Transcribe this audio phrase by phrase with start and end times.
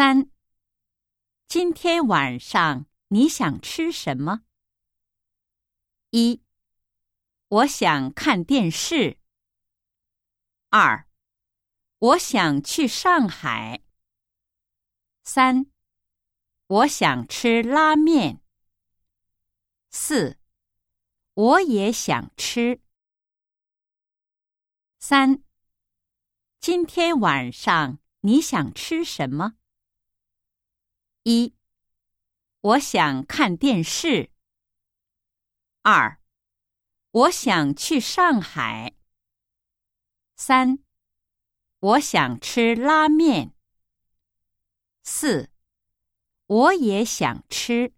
[0.00, 0.30] 三，
[1.46, 4.46] 今天晚上你想吃什么？
[6.08, 6.42] 一，
[7.48, 9.18] 我想看电视。
[10.70, 11.06] 二，
[11.98, 13.82] 我想去上海。
[15.22, 15.70] 三，
[16.66, 18.42] 我想吃拉面。
[19.90, 20.38] 四，
[21.34, 22.80] 我也想吃。
[24.98, 25.44] 三，
[26.58, 29.59] 今天晚上你想吃什么？
[31.32, 31.54] 一，
[32.60, 34.32] 我想看电视。
[35.82, 36.20] 二，
[37.12, 38.94] 我想去上海。
[40.34, 40.80] 三，
[41.78, 43.54] 我想吃拉面。
[45.04, 45.52] 四，
[46.46, 47.94] 我也想吃。